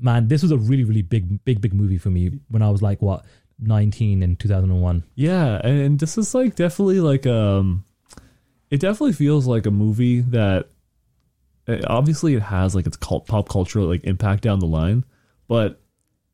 [0.00, 2.82] Man, this was a really really big big big movie for me when I was
[2.82, 3.24] like what
[3.60, 5.04] 19 in 2001.
[5.14, 7.84] Yeah, and this is like definitely like um
[8.70, 10.68] it definitely feels like a movie that
[11.66, 15.04] uh, obviously it has like its cult, pop cultural like impact down the line,
[15.48, 15.80] but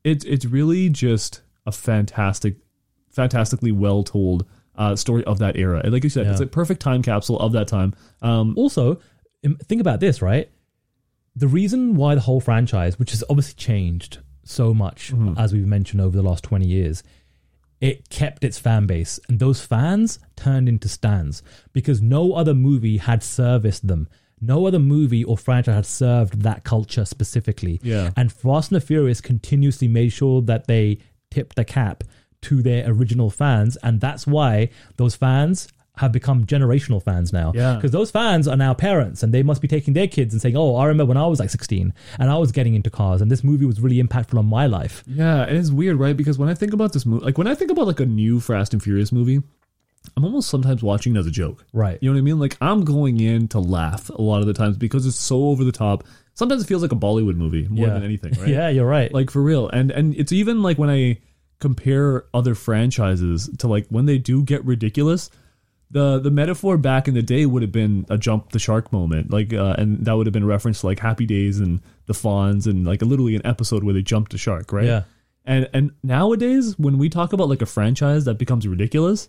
[0.03, 2.57] it's it's really just a fantastic
[3.11, 5.81] fantastically well told uh story of that era.
[5.83, 7.95] And like you said, it's a perfect time capsule of that time.
[8.23, 8.99] Um Also,
[9.65, 10.51] think about this, right?
[11.37, 16.01] The reason why the whole franchise, which has obviously changed so much, as we've mentioned
[16.01, 17.03] over the last 20 years,
[17.85, 19.21] it kept its fan base.
[19.29, 21.43] And those fans turned into stands
[21.73, 24.09] because no other movie had serviced them.
[24.41, 27.81] no other movie or franchise had served that culture specifically.
[27.83, 28.11] Yeah.
[28.17, 30.99] And Fast and the Furious continuously made sure that they
[31.31, 32.05] tipped the cap
[32.43, 37.53] to their original fans, and that's why those fans have become generational fans now.
[37.55, 37.77] Yeah.
[37.77, 40.57] Because those fans are now parents and they must be taking their kids and saying,
[40.57, 43.31] Oh, I remember when I was like 16 and I was getting into cars and
[43.31, 45.05] this movie was really impactful on my life.
[45.07, 46.17] Yeah, it is weird, right?
[46.17, 48.41] Because when I think about this movie, like when I think about like a new
[48.41, 49.41] Fast and Furious movie,
[50.17, 51.65] I'm almost sometimes watching it as a joke.
[51.73, 51.97] Right.
[52.03, 52.39] You know what I mean?
[52.41, 55.63] Like I'm going in to laugh a lot of the times because it's so over
[55.63, 56.03] the top.
[56.35, 57.95] Sometimes it feels like a Bollywood movie more Yeah.
[57.95, 58.49] than anything, right?
[58.49, 59.15] Yeah, you're right.
[59.15, 59.69] Like for real.
[59.69, 61.19] And and it's even like when I
[61.61, 65.31] compare other franchises to like when they do get ridiculous,
[65.95, 69.31] the the metaphor back in the day would have been a jump the shark moment.
[69.31, 72.13] Like uh, and that would have been a reference to like Happy Days and the
[72.13, 74.87] Fonz and like literally an episode where they jumped the shark, right?
[74.87, 75.03] Yeah.
[75.45, 79.29] And and nowadays when we talk about like a franchise that becomes ridiculous,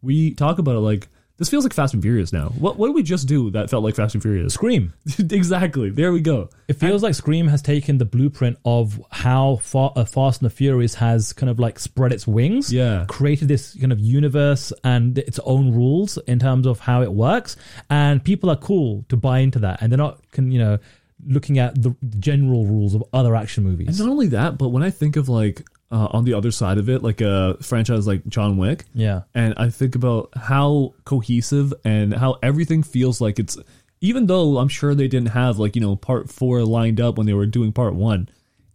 [0.00, 2.48] we talk about it like this feels like Fast and Furious now.
[2.58, 4.54] What what did we just do that felt like Fast and Furious?
[4.54, 4.94] Scream.
[5.18, 5.90] exactly.
[5.90, 6.48] There we go.
[6.68, 10.54] It feels like Scream has taken the blueprint of how far, uh, Fast and the
[10.54, 12.72] Furious has kind of like spread its wings.
[12.72, 13.04] Yeah.
[13.08, 17.56] Created this kind of universe and its own rules in terms of how it works.
[17.90, 19.82] And people are cool to buy into that.
[19.82, 20.78] And they're not, can, you know,
[21.26, 23.88] looking at the general rules of other action movies.
[23.88, 26.78] And not only that, but when I think of like uh, on the other side
[26.78, 29.22] of it, like a franchise like John Wick, Yeah.
[29.34, 33.56] and I think about how cohesive and how everything feels like it's.
[34.02, 37.26] Even though I'm sure they didn't have like you know part four lined up when
[37.26, 38.28] they were doing part one,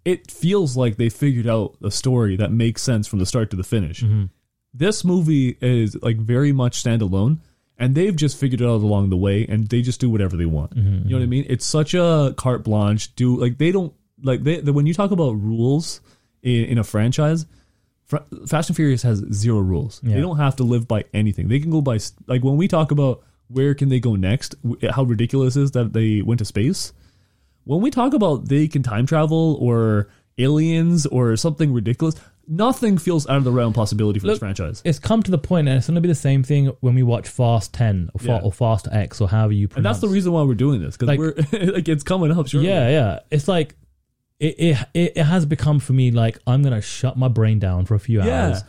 [0.04, 3.56] it feels like they figured out a story that makes sense from the start to
[3.56, 4.04] the finish.
[4.74, 7.40] This movie is like very much standalone,
[7.78, 10.46] and they've just figured it out along the way, and they just do whatever they
[10.46, 10.76] want.
[10.76, 11.46] You know what I mean?
[11.50, 13.14] It's such a carte blanche.
[13.16, 13.94] Do like they don't
[14.24, 16.00] like they when you talk about rules
[16.44, 17.46] in, in a franchise.
[18.06, 20.02] Fra- Fast and Furious has zero rules.
[20.04, 20.16] Yeah.
[20.16, 21.48] They don't have to live by anything.
[21.48, 24.90] They can go by like when we talk about where can they go next, w-
[24.92, 26.94] how ridiculous is that they went to space.
[27.64, 32.16] When we talk about they can time travel or aliens or something ridiculous,
[32.48, 34.82] nothing feels out of the realm possibility for this franchise.
[34.84, 37.04] It's come to the point, and it's going to be the same thing when we
[37.04, 38.40] watch Fast 10 or, Fa- Yeah.
[38.42, 39.78] or Fast X or however you Pronounce.
[39.78, 41.34] And that's the reason why we're doing this because Like- we're
[41.74, 42.48] like it's coming up.
[42.48, 42.62] Sure.
[42.62, 43.20] Yeah, yeah.
[43.30, 43.76] It's like
[44.42, 47.96] it, it it has become for me like I'm gonna shut my brain down for
[47.96, 48.48] a few Yeah.
[48.48, 48.64] hours.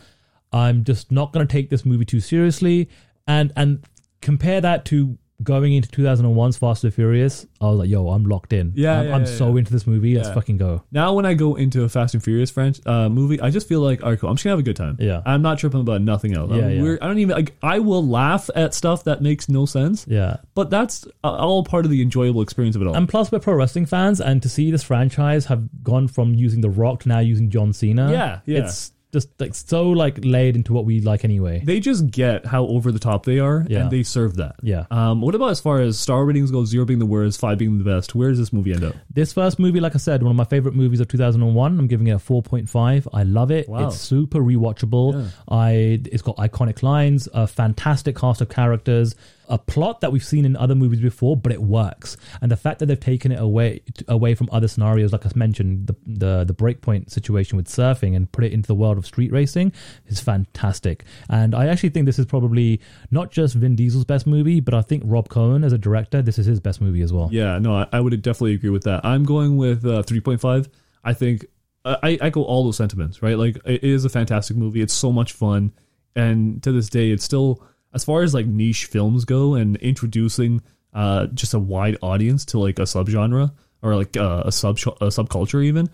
[0.51, 2.89] I'm just not gonna take this movie too seriously,
[3.27, 3.83] and and
[4.21, 7.45] compare that to going into 2001's Fast and Furious.
[7.59, 8.73] I was like, yo, I'm locked in.
[8.75, 9.59] Yeah, I'm, yeah, I'm yeah, so yeah.
[9.59, 10.15] into this movie.
[10.15, 10.83] Let's fucking go.
[10.91, 13.81] Now when I go into a Fast and Furious French uh, movie, I just feel
[13.81, 14.29] like, all right, cool.
[14.29, 14.97] I'm just gonna have a good time.
[14.99, 15.21] Yeah.
[15.25, 16.51] I'm not tripping about nothing else.
[16.51, 16.95] Yeah, yeah.
[17.01, 17.55] I don't even like.
[17.63, 20.05] I will laugh at stuff that makes no sense.
[20.07, 20.37] Yeah.
[20.53, 22.95] But that's uh, all part of the enjoyable experience of it all.
[22.95, 26.61] And plus, we're pro wrestling fans, and to see this franchise have gone from using
[26.61, 28.65] The Rock to now using John Cena, Yeah, yeah.
[28.65, 31.61] it's just like so like laid into what we like anyway.
[31.63, 33.81] they just get how over the top they are, Yeah.
[33.83, 34.55] and they serve that.
[34.61, 34.85] Yeah.
[34.91, 35.21] Um.
[35.21, 36.65] What about as far as star ratings go?
[36.65, 38.15] Zero being the worst, five being the best.
[38.15, 38.95] Where does this movie end up?
[39.13, 41.79] This first movie, like I said, one of my favorite movies of 2001.
[41.79, 43.07] I'm giving it a 4.5.
[43.13, 43.69] I love it.
[43.69, 43.87] Wow.
[43.87, 45.29] It's super rewatchable.
[45.47, 49.15] I it's got iconic lines, a fantastic cast of characters,
[49.49, 52.17] a plot that we've seen in other movies before, but it works.
[52.41, 55.87] And the fact that they've taken it away away from other scenarios, like I mentioned,
[55.87, 59.31] the the the breakpoint situation with surfing, and put it into the world of street
[59.31, 59.73] racing
[60.07, 61.03] is fantastic.
[61.29, 62.79] And I actually think this is probably
[63.11, 66.39] not just Vin Diesel's best movie, but I think Rob Cohen as a director, this
[66.39, 67.29] is his best movie as well.
[67.31, 67.59] Yeah.
[67.59, 69.05] No, I, I would definitely agree with that.
[69.05, 70.69] I'm going with uh, three point five.
[71.03, 71.45] I think
[71.85, 73.21] I, echo all those sentiments.
[73.21, 73.37] Right.
[73.37, 74.81] Like it is a fantastic movie.
[74.81, 75.73] It's so much fun,
[76.15, 77.61] and to this day, it's still
[77.93, 80.61] as far as like niche films go and introducing
[80.93, 83.51] uh just a wide audience to like a subgenre
[83.81, 85.89] or like uh, a sub a subculture even.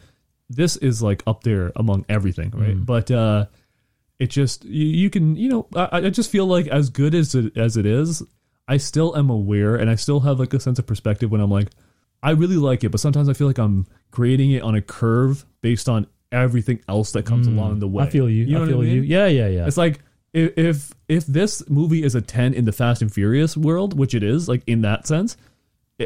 [0.49, 2.75] This is like up there among everything, right?
[2.85, 3.45] But uh
[4.19, 7.33] it just you, you can you know I, I just feel like as good as
[7.35, 8.21] it as it is
[8.67, 11.49] i still am aware and i still have like a sense of perspective when i'm
[11.49, 11.69] like
[12.21, 15.45] i really like it but sometimes i feel like i'm grading it on a curve
[15.61, 18.07] based on everything else that comes along the way Mm.
[18.07, 18.45] I feel you.
[18.47, 18.93] know I feel mean?
[18.93, 19.01] you.
[19.03, 19.65] Yeah, yeah, yeah.
[19.67, 20.01] it's like
[20.33, 24.13] if, if if this movie is a 10 in the fast and furious world which
[24.13, 25.37] it is like in that sense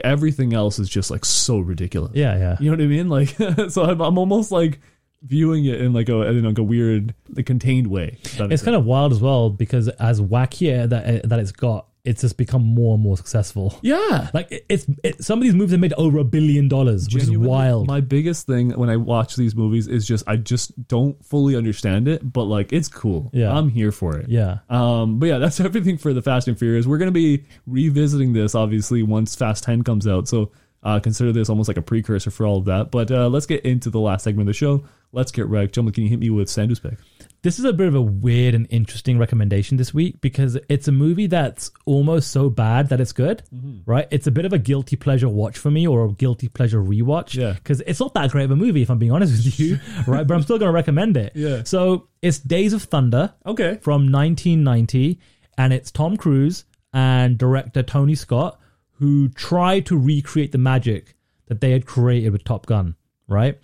[0.03, 2.57] everything else is just like so ridiculous yeah, yeah.
[2.59, 3.09] you know what I mean?
[3.09, 3.29] Like,
[3.69, 4.79] so I'm, I'm almost like
[5.21, 8.17] viewing it in like a in like a weird, like contained way.
[8.23, 12.35] It's kind of wild as well because as wackier that that it's got, it's just
[12.37, 13.79] become more and more successful.
[13.81, 14.29] yeah.
[14.33, 17.23] Like it, it's it, some of these movies have made over a billion dollars, which
[17.23, 17.87] Genuinely, is wild.
[17.87, 22.07] My biggest thing when I watch these movies is just I just don't fully understand
[22.07, 23.29] it, but like it's cool.
[23.33, 23.55] Yeah.
[23.57, 24.27] I'm here for it.
[24.29, 26.85] yeah, Um, but yeah, that's everything for the Fast and Furious.
[26.85, 30.51] We're gonna be revisiting this obviously once Fast Ten comes out, so
[30.83, 32.91] uh, consider this almost like a precursor for all of that.
[32.91, 34.83] But uh, let's get into the last segment of the show.
[35.13, 35.75] Let's get wrecked.
[35.75, 36.97] Gentlemen, can you hit me with Sandu's pick?
[37.43, 40.91] This is a bit of a weird and interesting recommendation this week because it's a
[40.91, 43.79] movie that's almost so bad that it's good, Mm-hmm.
[43.85, 44.07] right?
[44.11, 47.35] It's a bit of a guilty pleasure watch for me or a guilty pleasure rewatch.
[47.35, 47.53] Yeah.
[47.53, 49.77] Because it's not that great of a movie, if I'm being honest with you,
[50.07, 50.25] right?
[50.25, 51.33] But I'm still going to recommend it.
[51.35, 51.63] Yeah.
[51.63, 53.77] So it's Days of Thunder Okay.
[53.81, 55.19] from 1990,
[55.57, 58.59] and it's Tom Cruise and director Tony Scott
[58.99, 61.15] who tried to recreate the magic
[61.47, 62.95] that they had created with Top Gun,
[63.27, 63.59] right?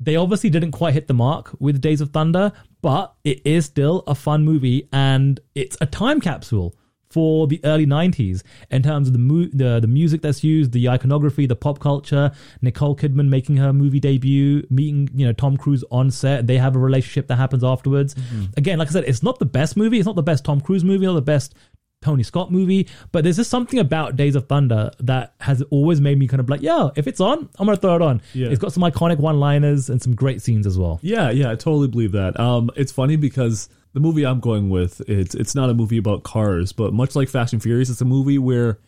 [0.00, 4.04] They obviously didn't quite hit the mark with Days of Thunder, but it is still
[4.06, 6.74] a fun movie and it's a time capsule
[7.10, 10.88] for the early 90s in terms of the mu- the, the music that's used, the
[10.88, 12.30] iconography, the pop culture,
[12.60, 16.76] Nicole Kidman making her movie debut, meeting, you know, Tom Cruise on set, they have
[16.76, 18.14] a relationship that happens afterwards.
[18.14, 18.44] Mm-hmm.
[18.56, 20.84] Again, like I said, it's not the best movie, it's not the best Tom Cruise
[20.84, 21.54] movie, or the best
[22.00, 26.18] Tony Scott movie, but there's just something about Days of Thunder that has always made
[26.18, 28.22] me kind of like, yeah, if it's on, I'm gonna throw it on.
[28.34, 28.48] Yeah.
[28.48, 31.00] It's got some iconic one-liners and some great scenes as well.
[31.02, 32.38] Yeah, yeah, I totally believe that.
[32.38, 36.22] Um, it's funny because the movie I'm going with it's it's not a movie about
[36.22, 38.78] cars, but much like Fast and Furious, it's a movie where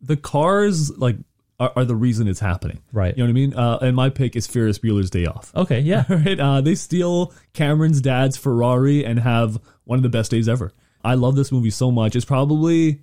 [0.00, 1.16] the cars like
[1.58, 2.80] are, are the reason it's happening.
[2.92, 3.16] Right.
[3.16, 3.54] You know what I mean?
[3.54, 5.52] Uh, and my pick is Ferris Bueller's Day Off.
[5.56, 6.04] Okay, yeah.
[6.08, 6.38] right?
[6.38, 10.72] Uh, they steal Cameron's dad's Ferrari and have one of the best days ever.
[11.04, 12.16] I love this movie so much.
[12.16, 13.02] It's probably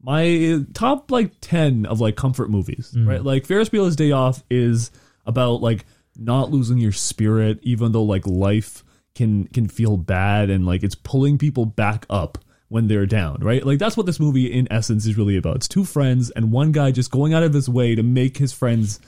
[0.00, 3.08] my top like 10 of like comfort movies, mm-hmm.
[3.08, 3.22] right?
[3.22, 4.90] Like Ferris Bueller's Day Off is
[5.26, 5.84] about like
[6.16, 8.84] not losing your spirit even though like life
[9.14, 13.64] can can feel bad and like it's pulling people back up when they're down, right?
[13.64, 15.56] Like that's what this movie in essence is really about.
[15.56, 18.52] It's two friends and one guy just going out of his way to make his
[18.52, 19.00] friends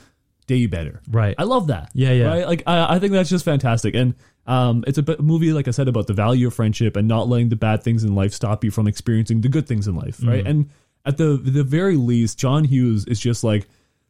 [0.49, 1.01] day better.
[1.09, 1.35] Right.
[1.37, 1.91] I love that.
[1.93, 2.25] Yeah, yeah.
[2.27, 2.47] Right?
[2.47, 3.93] Like I, I think that's just fantastic.
[3.95, 4.15] And
[4.47, 7.49] um, it's a movie, like I said, about the value of friendship and not letting
[7.49, 10.39] the bad things in life stop you from experiencing the good things in life, right?
[10.39, 10.47] Mm-hmm.
[10.47, 10.69] And
[11.05, 13.67] at the the very least, John Hughes is just like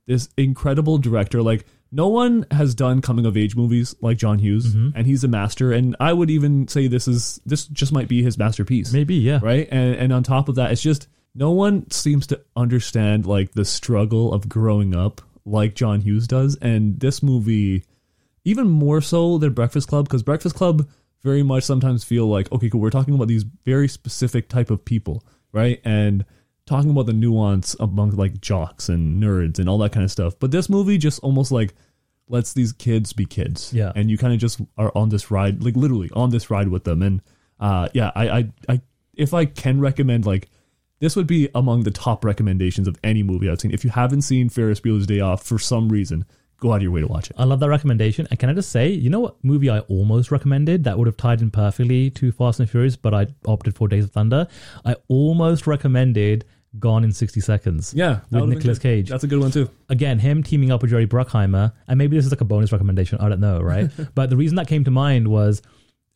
[0.08, 1.42] this incredible director.
[1.44, 4.96] Like no one has done coming of age movies like John Hughes, Mm-hmm.
[4.98, 5.72] and he's a master.
[5.74, 9.40] And I would even say this is this just might be his masterpiece Maybe, yeah.
[9.42, 13.52] right and and on top of that it's just no one seems to understand like
[13.54, 17.84] the struggle of growing up like john hughes does and this movie
[18.46, 20.88] even more so than breakfast club because breakfast club
[21.22, 24.84] very much sometimes feel like okay cool we're talking about these very specific type of
[24.86, 25.82] people right?
[25.84, 26.26] And
[26.66, 30.36] talking about the nuance among like jocks and nerds and all that kind of stuff.
[30.40, 31.74] But this movie just almost like
[32.28, 33.74] lets these kids be kids.
[33.74, 33.92] Yeah.
[33.96, 36.84] and you kind of just are on this ride like literally on this ride with
[36.84, 37.02] them.
[37.02, 37.22] And
[37.60, 38.82] uh yeah i i, I
[39.16, 40.48] if i can recommend like
[41.00, 43.72] this would be among the top recommendations of any movie I've seen.
[43.72, 46.26] If you haven't seen Ferris Bueller's Day Off for some reason,
[46.60, 47.36] go out of your way to watch it.
[47.40, 48.28] I love that recommendation.
[48.30, 51.18] And can I just say, you know what movie I almost recommended that would have
[51.18, 54.48] tied in perfectly to Fast and Furious, but I opted for Days of Thunder?
[54.86, 56.46] I almost recommended
[56.78, 57.94] Gone in 60 Seconds.
[57.96, 58.78] Yeah, With Nicolas.
[58.78, 59.10] Cage.
[59.10, 59.70] That's a good one too.
[59.90, 61.74] Again, him teaming up with Jerry Bruckheimer.
[61.88, 63.18] And maybe this is like a bonus recommendation.
[63.20, 63.90] I don't know, right?
[64.16, 65.64] but the reason that came to mind was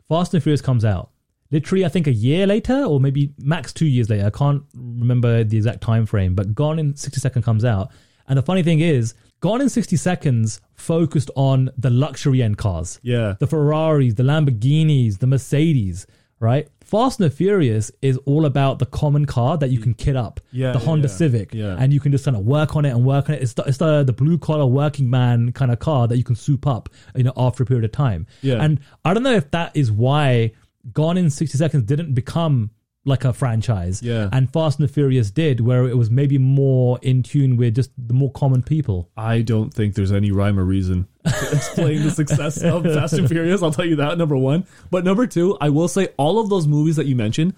[0.09, 1.09] Fast and Furious comes out.
[1.51, 4.25] Literally, I think a year later, or maybe max two years later.
[4.25, 7.91] I can't remember the exact time frame, but Gone in 60 Seconds comes out.
[8.27, 12.99] And the funny thing is, Gone in 60 Seconds focused on the luxury end cars.
[13.03, 13.35] Yeah.
[13.39, 16.07] The Ferraris, the Lamborghinis, the Mercedes,
[16.39, 16.67] right?
[16.81, 20.39] Fast and the Furious is all about the common car that you can kit up.
[20.51, 21.13] Yeah, The yeah, Honda yeah.
[21.13, 21.53] Civic.
[21.53, 21.75] Yeah.
[21.77, 23.41] And you can just kind of work on it and work on it.
[23.41, 26.35] It's the, it's the, the blue collar working man kind of car that you can
[26.35, 28.27] soup up, you know, after a period of time.
[28.41, 28.63] Yeah.
[28.63, 30.51] And I don't know if that is why
[30.91, 32.71] Gone in 60 Seconds didn't become
[33.05, 34.01] like a franchise.
[34.01, 34.29] Yeah.
[34.31, 37.91] And Fast and the Furious did, where it was maybe more in tune with just
[37.97, 39.09] the more common people.
[39.17, 43.27] I don't think there's any rhyme or reason to explain the success of Fast and
[43.27, 43.61] Furious.
[43.61, 44.65] I'll tell you that number one.
[44.89, 47.55] But number two, I will say all of those movies that you mentioned.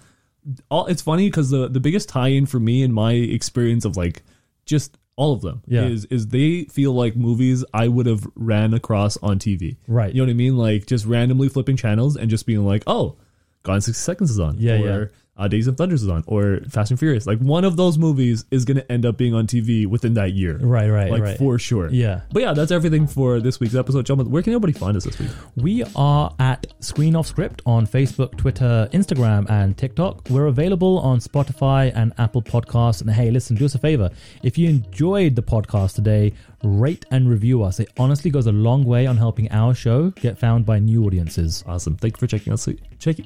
[0.70, 4.22] All it's funny because the the biggest tie-in for me in my experience of like
[4.66, 5.86] just all of them Yeah.
[5.86, 9.78] is is they feel like movies I would have ran across on TV.
[9.88, 10.14] Right.
[10.14, 10.58] You know what I mean?
[10.58, 13.16] Like just randomly flipping channels and just being like, oh,
[13.64, 14.58] Gone in 60 Seconds is on.
[14.60, 15.06] Yeah, or, yeah.
[15.38, 17.28] Uh, Days of Thunders is on, or Fast and Furious.
[17.28, 20.32] Like one of those movies is going to end up being on TV within that
[20.32, 20.58] year.
[20.58, 21.38] Right, right, Like right.
[21.38, 21.90] for sure.
[21.90, 22.22] Yeah.
[22.32, 24.06] But yeah, that's everything for this week's episode.
[24.06, 25.30] Gentlemen, where can everybody find us this week?
[25.58, 30.30] We are at Screen Off Script on Facebook, Twitter, Instagram, and TikTok.
[30.30, 33.02] We're available on Spotify and Apple Podcasts.
[33.02, 34.10] And hey, listen, do us a favor.
[34.42, 36.32] If you enjoyed the podcast today,
[36.64, 37.82] rate and review us.
[37.82, 41.62] It honestly goes a long way on helping our show get found by new audiences.
[41.68, 41.98] Awesome.
[41.98, 42.70] Thank you for checking us.
[43.00, 43.18] Check,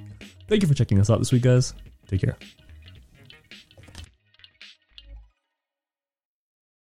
[0.48, 1.76] thank you for checking us out this week, guys.
[2.10, 2.59] Take care.